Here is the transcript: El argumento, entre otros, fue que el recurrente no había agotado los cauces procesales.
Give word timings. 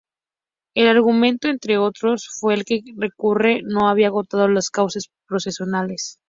El 0.73 0.87
argumento, 0.87 1.47
entre 1.47 1.77
otros, 1.77 2.27
fue 2.39 2.63
que 2.63 2.77
el 2.77 2.95
recurrente 2.97 3.61
no 3.67 3.87
había 3.87 4.07
agotado 4.07 4.47
los 4.47 4.71
cauces 4.71 5.11
procesales. 5.27 6.17